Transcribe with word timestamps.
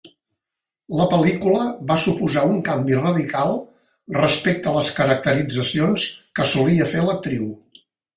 La 0.99 1.05
pel·lícula 1.09 1.65
va 1.91 1.97
suposar 2.03 2.45
un 2.53 2.55
canvi 2.69 2.97
radical 2.99 3.53
respecte 4.15 4.73
les 4.79 4.89
caracteritzacions 5.01 6.07
que 6.41 6.47
solia 6.55 6.89
fer 6.95 7.05
l’actriu. 7.09 7.47